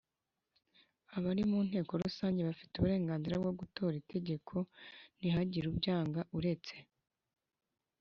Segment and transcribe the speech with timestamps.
[1.15, 4.55] Abari mu inteko Rusange bafite uburenganzira bwo gutora itegeko
[5.19, 6.75] nihagire ubyanga uretse